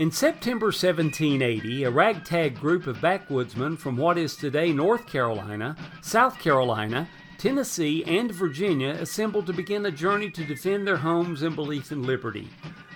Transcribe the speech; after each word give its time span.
In 0.00 0.10
September 0.10 0.68
1780, 0.68 1.84
a 1.84 1.90
ragtag 1.90 2.58
group 2.58 2.86
of 2.86 3.02
backwoodsmen 3.02 3.76
from 3.76 3.98
what 3.98 4.16
is 4.16 4.34
today 4.34 4.72
North 4.72 5.06
Carolina, 5.06 5.76
South 6.00 6.38
Carolina, 6.38 7.06
Tennessee, 7.36 8.02
and 8.06 8.32
Virginia 8.32 8.92
assembled 8.92 9.44
to 9.44 9.52
begin 9.52 9.84
a 9.84 9.90
journey 9.90 10.30
to 10.30 10.42
defend 10.42 10.86
their 10.86 10.96
homes 10.96 11.42
and 11.42 11.54
belief 11.54 11.92
in 11.92 12.02
liberty. 12.02 12.48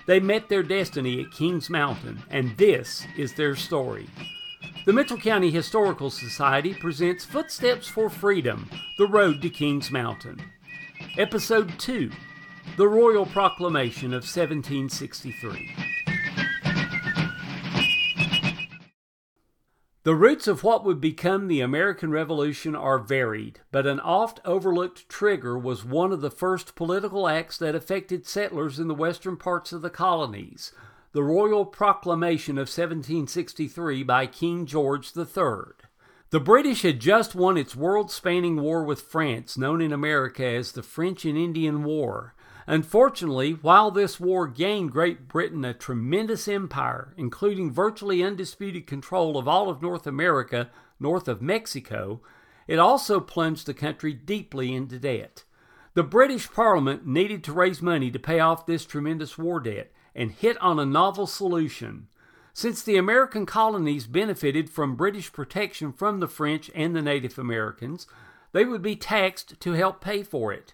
They 0.07 0.19
met 0.19 0.49
their 0.49 0.63
destiny 0.63 1.21
at 1.21 1.31
Kings 1.31 1.69
Mountain, 1.69 2.23
and 2.31 2.57
this 2.57 3.05
is 3.15 3.33
their 3.33 3.55
story. 3.55 4.09
The 4.87 4.93
Mitchell 4.93 5.19
County 5.19 5.51
Historical 5.51 6.09
Society 6.09 6.73
presents 6.73 7.23
Footsteps 7.23 7.87
for 7.87 8.09
Freedom 8.09 8.67
The 8.97 9.05
Road 9.05 9.43
to 9.43 9.51
Kings 9.51 9.91
Mountain. 9.91 10.41
Episode 11.19 11.77
2 11.77 12.09
The 12.77 12.87
Royal 12.87 13.27
Proclamation 13.27 14.07
of 14.07 14.23
1763. 14.23 15.84
The 20.05 20.13
roots 20.13 20.47
of 20.47 20.63
what 20.63 20.85
would 20.85 21.01
become 21.01 21.47
the 21.47 21.61
American 21.61 22.11
Revolution 22.11 22.75
are 22.75 22.99
varied, 22.99 23.61
but 23.71 23.87
an 23.87 23.99
oft 23.99 24.39
overlooked 24.45 25.09
trigger 25.09 25.57
was 25.57 25.83
one 25.83 26.11
of 26.11 26.21
the 26.21 26.29
first 26.29 26.75
political 26.75 27.27
acts 27.27 27.57
that 27.57 27.73
affected 27.73 28.27
settlers 28.27 28.77
in 28.77 28.87
the 28.87 28.93
western 28.93 29.35
parts 29.35 29.73
of 29.73 29.81
the 29.81 29.89
colonies 29.89 30.71
the 31.13 31.23
Royal 31.23 31.65
Proclamation 31.65 32.59
of 32.59 32.67
1763 32.67 34.03
by 34.03 34.27
King 34.27 34.67
George 34.67 35.17
III. 35.17 35.73
The 36.29 36.39
British 36.39 36.83
had 36.83 36.99
just 36.99 37.33
won 37.33 37.57
its 37.57 37.75
world 37.75 38.11
spanning 38.11 38.61
war 38.61 38.83
with 38.83 39.01
France, 39.01 39.57
known 39.57 39.81
in 39.81 39.91
America 39.91 40.45
as 40.45 40.73
the 40.73 40.83
French 40.83 41.25
and 41.25 41.35
Indian 41.35 41.83
War. 41.83 42.35
Unfortunately, 42.67 43.51
while 43.51 43.91
this 43.91 44.19
war 44.19 44.47
gained 44.47 44.91
Great 44.91 45.27
Britain 45.27 45.63
a 45.63 45.73
tremendous 45.73 46.47
empire, 46.47 47.13
including 47.15 47.71
virtually 47.71 48.23
undisputed 48.23 48.87
control 48.87 49.37
of 49.37 49.47
all 49.47 49.69
of 49.69 49.81
North 49.81 50.07
America 50.07 50.69
north 50.99 51.27
of 51.27 51.41
Mexico, 51.41 52.21
it 52.67 52.79
also 52.79 53.19
plunged 53.19 53.67
the 53.67 53.73
country 53.73 54.13
deeply 54.13 54.73
into 54.73 54.97
debt. 54.97 55.43
The 55.93 56.03
British 56.03 56.51
Parliament 56.51 57.05
needed 57.05 57.43
to 57.43 57.53
raise 57.53 57.81
money 57.81 58.09
to 58.11 58.19
pay 58.19 58.39
off 58.39 58.65
this 58.65 58.85
tremendous 58.85 59.37
war 59.37 59.59
debt 59.59 59.91
and 60.15 60.31
hit 60.31 60.57
on 60.61 60.79
a 60.79 60.85
novel 60.85 61.27
solution. 61.27 62.07
Since 62.53 62.83
the 62.83 62.97
American 62.97 63.45
colonies 63.45 64.07
benefited 64.07 64.69
from 64.69 64.95
British 64.95 65.31
protection 65.31 65.93
from 65.93 66.19
the 66.19 66.27
French 66.27 66.71
and 66.73 66.95
the 66.95 67.01
Native 67.01 67.37
Americans, 67.37 68.07
they 68.53 68.65
would 68.65 68.81
be 68.81 68.95
taxed 68.95 69.59
to 69.59 69.73
help 69.73 70.01
pay 70.01 70.23
for 70.23 70.51
it. 70.51 70.73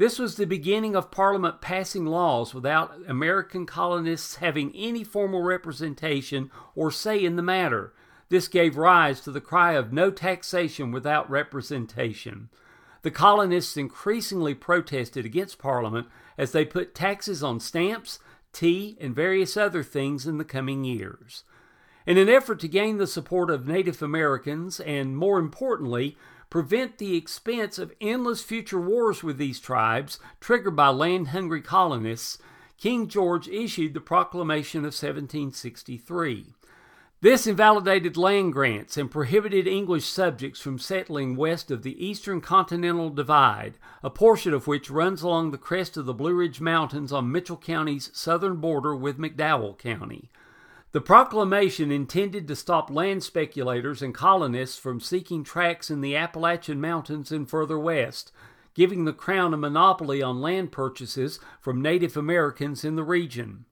This 0.00 0.18
was 0.18 0.36
the 0.36 0.46
beginning 0.46 0.96
of 0.96 1.10
Parliament 1.10 1.60
passing 1.60 2.06
laws 2.06 2.54
without 2.54 2.94
American 3.06 3.66
colonists 3.66 4.36
having 4.36 4.74
any 4.74 5.04
formal 5.04 5.42
representation 5.42 6.50
or 6.74 6.90
say 6.90 7.22
in 7.22 7.36
the 7.36 7.42
matter. 7.42 7.92
This 8.30 8.48
gave 8.48 8.78
rise 8.78 9.20
to 9.20 9.30
the 9.30 9.42
cry 9.42 9.74
of 9.74 9.92
no 9.92 10.10
taxation 10.10 10.90
without 10.90 11.30
representation. 11.30 12.48
The 13.02 13.10
colonists 13.10 13.76
increasingly 13.76 14.54
protested 14.54 15.26
against 15.26 15.58
Parliament 15.58 16.06
as 16.38 16.52
they 16.52 16.64
put 16.64 16.94
taxes 16.94 17.42
on 17.42 17.60
stamps, 17.60 18.20
tea, 18.54 18.96
and 19.02 19.14
various 19.14 19.54
other 19.54 19.82
things 19.82 20.26
in 20.26 20.38
the 20.38 20.46
coming 20.46 20.82
years. 20.82 21.44
In 22.06 22.16
an 22.16 22.30
effort 22.30 22.58
to 22.60 22.68
gain 22.68 22.96
the 22.96 23.06
support 23.06 23.50
of 23.50 23.68
Native 23.68 24.00
Americans 24.00 24.80
and, 24.80 25.14
more 25.14 25.38
importantly, 25.38 26.16
prevent 26.50 26.98
the 26.98 27.16
expense 27.16 27.78
of 27.78 27.94
endless 28.00 28.42
future 28.42 28.80
wars 28.80 29.22
with 29.22 29.38
these 29.38 29.60
tribes 29.60 30.18
triggered 30.40 30.76
by 30.76 30.88
land 30.88 31.28
hungry 31.28 31.62
colonists, 31.62 32.38
King 32.76 33.08
George 33.08 33.48
issued 33.48 33.94
the 33.94 34.00
Proclamation 34.00 34.80
of 34.80 34.92
1763. 34.92 36.46
This 37.22 37.46
invalidated 37.46 38.16
land 38.16 38.54
grants 38.54 38.96
and 38.96 39.10
prohibited 39.10 39.66
English 39.66 40.06
subjects 40.06 40.58
from 40.58 40.78
settling 40.78 41.36
west 41.36 41.70
of 41.70 41.82
the 41.82 42.02
eastern 42.02 42.40
continental 42.40 43.10
divide, 43.10 43.74
a 44.02 44.08
portion 44.08 44.54
of 44.54 44.66
which 44.66 44.90
runs 44.90 45.20
along 45.20 45.50
the 45.50 45.58
crest 45.58 45.98
of 45.98 46.06
the 46.06 46.14
Blue 46.14 46.32
Ridge 46.32 46.62
Mountains 46.62 47.12
on 47.12 47.30
Mitchell 47.30 47.58
County's 47.58 48.10
southern 48.14 48.56
border 48.56 48.96
with 48.96 49.18
McDowell 49.18 49.76
County. 49.78 50.30
The 50.92 51.00
proclamation 51.00 51.92
intended 51.92 52.48
to 52.48 52.56
stop 52.56 52.90
land 52.90 53.22
speculators 53.22 54.02
and 54.02 54.12
colonists 54.12 54.76
from 54.76 54.98
seeking 54.98 55.44
tracts 55.44 55.88
in 55.88 56.00
the 56.00 56.16
Appalachian 56.16 56.80
Mountains 56.80 57.30
and 57.30 57.48
further 57.48 57.78
west, 57.78 58.32
giving 58.74 59.04
the 59.04 59.12
Crown 59.12 59.54
a 59.54 59.56
monopoly 59.56 60.20
on 60.20 60.40
land 60.40 60.72
purchases 60.72 61.38
from 61.60 61.80
Native 61.80 62.16
Americans 62.16 62.84
in 62.84 62.96
the 62.96 63.04
region. 63.04 63.66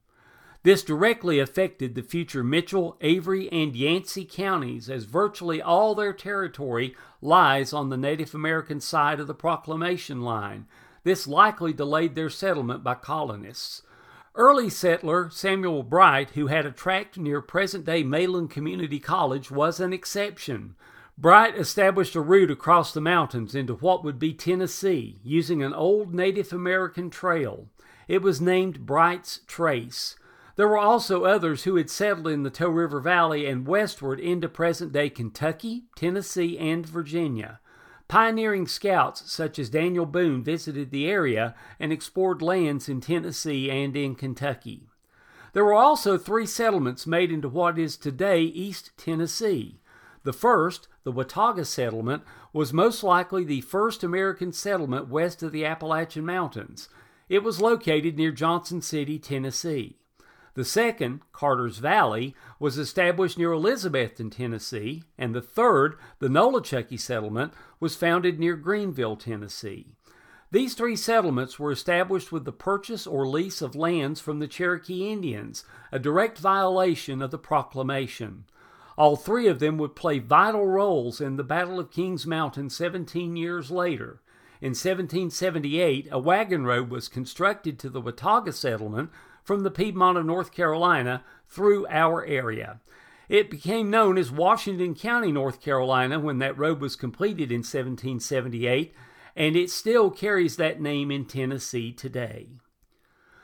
This 0.63 0.81
directly 0.81 1.39
affected 1.39 1.95
the 1.95 2.03
future 2.03 2.43
Mitchell, 2.43 2.95
Avery, 3.01 3.51
and 3.51 3.75
Yancey 3.75 4.23
counties, 4.23 4.89
as 4.89 5.03
virtually 5.03 5.61
all 5.61 5.95
their 5.95 6.13
territory 6.13 6.95
lies 7.21 7.73
on 7.73 7.89
the 7.89 7.97
Native 7.97 8.33
American 8.33 8.79
side 8.79 9.19
of 9.19 9.27
the 9.27 9.33
proclamation 9.33 10.21
line. 10.21 10.67
This 11.03 11.27
likely 11.27 11.73
delayed 11.73 12.15
their 12.15 12.29
settlement 12.29 12.81
by 12.81 12.95
colonists. 12.95 13.81
Early 14.35 14.69
settler 14.69 15.29
Samuel 15.31 15.83
Bright, 15.83 16.31
who 16.31 16.47
had 16.47 16.65
a 16.65 16.71
tract 16.71 17.17
near 17.17 17.41
present 17.41 17.85
day 17.85 18.03
Mayland 18.03 18.51
Community 18.51 18.99
College, 18.99 19.49
was 19.49 19.79
an 19.79 19.91
exception. 19.91 20.75
Bright 21.17 21.57
established 21.57 22.15
a 22.15 22.21
route 22.21 22.51
across 22.51 22.93
the 22.93 23.01
mountains 23.01 23.55
into 23.55 23.73
what 23.73 24.03
would 24.03 24.19
be 24.19 24.33
Tennessee 24.33 25.19
using 25.23 25.61
an 25.61 25.73
old 25.73 26.13
Native 26.13 26.53
American 26.53 27.09
trail. 27.09 27.67
It 28.07 28.21
was 28.21 28.39
named 28.39 28.85
Bright's 28.85 29.41
Trace. 29.47 30.15
There 30.55 30.67
were 30.67 30.77
also 30.77 31.25
others 31.25 31.63
who 31.63 31.75
had 31.75 31.89
settled 31.89 32.27
in 32.27 32.43
the 32.43 32.49
Toe 32.49 32.69
River 32.69 32.99
Valley 33.01 33.45
and 33.45 33.67
westward 33.67 34.19
into 34.19 34.47
present 34.47 34.91
day 34.91 35.09
Kentucky, 35.09 35.85
Tennessee, 35.95 36.57
and 36.57 36.85
Virginia. 36.85 37.59
Pioneering 38.09 38.65
scouts 38.65 39.31
such 39.31 39.59
as 39.59 39.69
Daniel 39.69 40.07
Boone 40.07 40.43
visited 40.43 40.89
the 40.89 41.07
area 41.07 41.53
and 41.79 41.93
explored 41.93 42.41
lands 42.41 42.89
in 42.89 43.01
Tennessee 43.01 43.69
and 43.69 43.95
in 43.95 44.15
Kentucky. 44.15 44.87
There 45.53 45.63
were 45.63 45.75
also 45.75 46.17
three 46.17 46.47
settlements 46.47 47.05
made 47.05 47.31
into 47.31 47.47
what 47.47 47.77
is 47.77 47.97
today 47.97 48.41
East 48.41 48.91
Tennessee. 48.97 49.79
The 50.23 50.33
first, 50.33 50.87
the 51.03 51.11
Watauga 51.11 51.63
settlement, 51.65 52.23
was 52.51 52.73
most 52.73 53.03
likely 53.03 53.43
the 53.43 53.61
first 53.61 54.03
American 54.03 54.53
settlement 54.53 55.07
west 55.07 55.43
of 55.43 55.51
the 55.51 55.63
Appalachian 55.63 56.25
Mountains. 56.25 56.89
It 57.29 57.43
was 57.43 57.61
located 57.61 58.17
near 58.17 58.31
Johnson 58.31 58.81
City, 58.81 59.19
Tennessee. 59.19 59.98
The 60.55 60.65
second, 60.65 61.21
Carter's 61.31 61.77
Valley, 61.77 62.35
was 62.59 62.77
established 62.77 63.37
near 63.37 63.51
Elizabethton 63.51 64.31
Tennessee, 64.31 65.03
and 65.17 65.33
the 65.33 65.41
third, 65.41 65.97
the 66.19 66.27
Nolichucky 66.27 66.99
settlement, 66.99 67.53
was 67.79 67.95
founded 67.95 68.39
near 68.39 68.57
Greeneville, 68.57 69.19
Tennessee. 69.19 69.93
These 70.51 70.73
three 70.73 70.95
settlements 70.95 71.59
were 71.59 71.71
established 71.71 72.31
with 72.31 72.43
the 72.43 72.51
purchase 72.51 73.05
or 73.05 73.27
lease 73.27 73.61
of 73.61 73.75
lands 73.75 74.19
from 74.19 74.39
the 74.39 74.47
Cherokee 74.47 75.11
Indians, 75.11 75.63
a 75.91 75.99
direct 75.99 76.39
violation 76.39 77.21
of 77.21 77.29
the 77.29 77.37
proclamation. 77.37 78.45
All 78.97 79.15
three 79.15 79.47
of 79.47 79.59
them 79.59 79.77
would 79.77 79.95
play 79.95 80.17
vital 80.17 80.65
roles 80.65 81.21
in 81.21 81.35
the 81.35 81.43
Battle 81.43 81.79
of 81.79 81.91
Kings 81.91 82.25
Mountain 82.25 82.71
17 82.71 83.35
years 83.35 83.69
later. 83.69 84.21
In 84.59 84.71
1778, 84.71 86.09
a 86.11 86.19
wagon 86.19 86.65
road 86.65 86.89
was 86.89 87.07
constructed 87.07 87.79
to 87.79 87.89
the 87.89 88.01
Watauga 88.01 88.51
settlement 88.51 89.11
from 89.49 89.63
the 89.63 89.71
Piedmont 89.71 90.15
of 90.15 90.27
North 90.27 90.51
Carolina 90.51 91.23
through 91.47 91.87
our 91.87 92.23
area. 92.23 92.81
It 93.29 93.49
became 93.49 93.89
known 93.89 94.15
as 94.15 94.29
Washington 94.31 94.93
County, 94.93 95.31
North 95.31 95.59
Carolina, 95.59 96.19
when 96.19 96.37
that 96.37 96.55
road 96.55 96.79
was 96.79 96.95
completed 96.95 97.51
in 97.51 97.61
1778, 97.61 98.93
and 99.35 99.55
it 99.55 99.71
still 99.71 100.11
carries 100.11 100.57
that 100.57 100.79
name 100.79 101.09
in 101.09 101.25
Tennessee 101.25 101.91
today. 101.91 102.49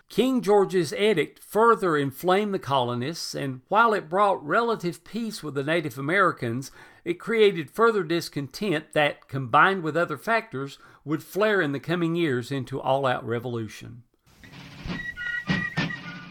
King 0.07 0.43
George's 0.43 0.93
edict 0.93 1.39
further 1.39 1.97
inflamed 1.97 2.53
the 2.53 2.59
colonists, 2.59 3.33
and 3.33 3.61
while 3.67 3.91
it 3.91 4.07
brought 4.07 4.45
relative 4.45 5.03
peace 5.03 5.41
with 5.41 5.55
the 5.55 5.63
Native 5.63 5.97
Americans, 5.97 6.69
it 7.03 7.15
created 7.15 7.71
further 7.71 8.03
discontent 8.03 8.93
that, 8.93 9.27
combined 9.27 9.81
with 9.81 9.97
other 9.97 10.19
factors, 10.19 10.77
would 11.03 11.23
flare 11.23 11.61
in 11.61 11.71
the 11.71 11.79
coming 11.79 12.15
years 12.15 12.51
into 12.51 12.79
all 12.79 13.07
out 13.07 13.25
revolution. 13.25 14.03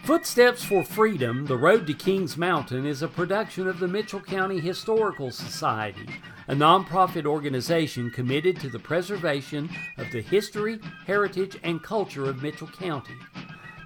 Footsteps 0.04 0.62
for 0.62 0.84
Freedom 0.84 1.46
The 1.46 1.56
Road 1.56 1.86
to 1.86 1.94
Kings 1.94 2.36
Mountain 2.36 2.84
is 2.84 3.00
a 3.00 3.08
production 3.08 3.66
of 3.66 3.78
the 3.78 3.88
Mitchell 3.88 4.20
County 4.20 4.60
Historical 4.60 5.30
Society, 5.30 6.06
a 6.46 6.54
nonprofit 6.54 7.24
organization 7.24 8.10
committed 8.10 8.60
to 8.60 8.68
the 8.68 8.78
preservation 8.78 9.70
of 9.96 10.12
the 10.12 10.20
history, 10.20 10.78
heritage, 11.06 11.58
and 11.62 11.82
culture 11.82 12.28
of 12.28 12.42
Mitchell 12.42 12.66
County. 12.66 13.14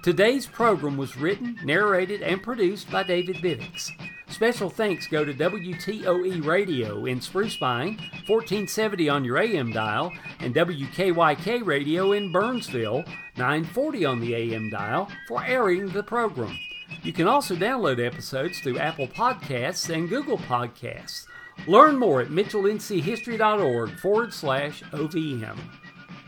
Today's 0.03 0.45
program 0.45 0.97
was 0.97 1.15
written, 1.15 1.57
narrated, 1.63 2.21
and 2.21 2.43
produced 2.43 2.91
by 2.91 3.03
David 3.03 3.37
Biddix. 3.37 3.91
Special 4.29 4.69
thanks 4.69 5.07
go 5.07 5.25
to 5.25 5.33
WTOE 5.33 6.45
Radio 6.45 7.05
in 7.05 7.19
Spruce 7.19 7.57
Pine, 7.57 7.97
1470 8.27 9.09
on 9.09 9.25
your 9.25 9.37
AM 9.37 9.71
dial, 9.71 10.13
and 10.39 10.53
WKYK 10.53 11.65
Radio 11.65 12.11
in 12.11 12.31
Burnsville, 12.31 13.03
940 13.37 14.05
on 14.05 14.19
the 14.19 14.35
AM 14.35 14.69
dial, 14.69 15.09
for 15.27 15.43
airing 15.43 15.89
the 15.89 16.03
program. 16.03 16.57
You 17.01 17.11
can 17.11 17.27
also 17.27 17.55
download 17.55 18.05
episodes 18.05 18.59
through 18.59 18.77
Apple 18.77 19.07
Podcasts 19.07 19.93
and 19.93 20.07
Google 20.07 20.37
Podcasts. 20.37 21.25
Learn 21.67 21.97
more 21.97 22.21
at 22.21 22.29
mitchellnchistory.org 22.29 23.99
forward 23.99 24.33
slash 24.33 24.83
OVM. 24.91 25.57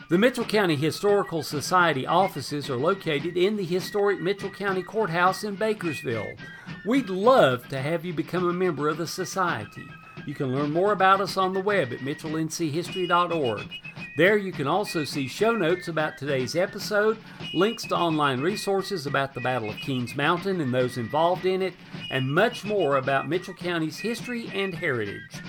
The 0.09 0.17
Mitchell 0.17 0.43
County 0.43 0.75
Historical 0.75 1.41
Society 1.41 2.05
offices 2.05 2.69
are 2.69 2.75
located 2.75 3.37
in 3.37 3.55
the 3.55 3.63
historic 3.63 4.19
Mitchell 4.19 4.49
County 4.49 4.83
Courthouse 4.83 5.45
in 5.45 5.55
Bakersville. 5.55 6.37
We'd 6.83 7.09
love 7.09 7.67
to 7.67 7.79
have 7.79 8.03
you 8.03 8.11
become 8.11 8.49
a 8.49 8.53
member 8.53 8.89
of 8.89 8.97
the 8.97 9.05
society. 9.05 9.87
You 10.25 10.33
can 10.33 10.53
learn 10.53 10.71
more 10.71 10.93
about 10.93 11.21
us 11.21 11.37
on 11.37 11.53
the 11.53 11.59
web 11.59 11.93
at 11.93 11.99
mitchellnchistory.org. 11.99 13.69
There 14.17 14.35
you 14.35 14.51
can 14.51 14.65
also 14.65 15.03
see 15.03 15.27
show 15.27 15.55
notes 15.55 15.87
about 15.87 16.17
today's 16.17 16.55
episode, 16.55 17.19
links 17.53 17.83
to 17.83 17.95
online 17.95 18.41
resources 18.41 19.05
about 19.05 19.35
the 19.35 19.41
Battle 19.41 19.69
of 19.69 19.77
Kings 19.77 20.15
Mountain 20.15 20.59
and 20.59 20.73
those 20.73 20.97
involved 20.97 21.45
in 21.45 21.61
it, 21.61 21.75
and 22.09 22.33
much 22.33 22.65
more 22.65 22.97
about 22.97 23.29
Mitchell 23.29 23.53
County's 23.53 23.99
history 23.99 24.49
and 24.51 24.73
heritage. 24.73 25.41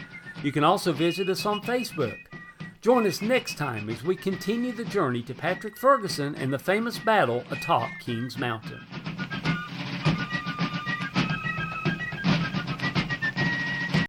You 0.43 0.52
can 0.52 0.64
also 0.64 0.93
visit 0.93 1.31
us 1.31 1.46
on 1.46 1.62
Facebook. 1.62 2.19
Join 2.82 3.06
us 3.06 3.23
next 3.23 3.56
time 3.56 3.88
as 3.88 4.05
we 4.05 4.17
continue 4.17 4.73
the 4.73 4.84
journey 4.84 5.23
to 5.23 5.34
Patrick 5.34 5.79
Ferguson 5.79 6.34
and 6.34 6.52
the 6.52 6.58
famous 6.58 6.99
battle 6.99 7.43
atop 7.50 7.88
Kings 8.00 8.37
Mountain. 8.37 8.81